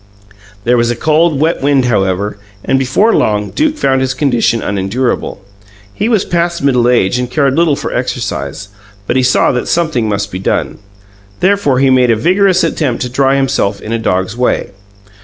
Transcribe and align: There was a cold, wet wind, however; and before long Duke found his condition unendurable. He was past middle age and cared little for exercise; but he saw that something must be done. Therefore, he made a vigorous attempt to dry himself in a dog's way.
There 0.63 0.77
was 0.77 0.89
a 0.89 0.95
cold, 0.95 1.39
wet 1.39 1.61
wind, 1.61 1.85
however; 1.85 2.39
and 2.65 2.79
before 2.79 3.13
long 3.13 3.51
Duke 3.51 3.77
found 3.77 4.01
his 4.01 4.15
condition 4.15 4.63
unendurable. 4.63 5.43
He 5.93 6.09
was 6.09 6.25
past 6.25 6.63
middle 6.63 6.89
age 6.89 7.19
and 7.19 7.29
cared 7.29 7.55
little 7.55 7.75
for 7.75 7.93
exercise; 7.93 8.69
but 9.05 9.15
he 9.15 9.21
saw 9.21 9.51
that 9.51 9.67
something 9.67 10.09
must 10.09 10.31
be 10.31 10.39
done. 10.39 10.79
Therefore, 11.39 11.77
he 11.77 11.91
made 11.91 12.09
a 12.09 12.15
vigorous 12.15 12.63
attempt 12.63 13.03
to 13.03 13.09
dry 13.09 13.35
himself 13.35 13.79
in 13.79 13.91
a 13.93 13.99
dog's 13.99 14.35
way. 14.35 14.71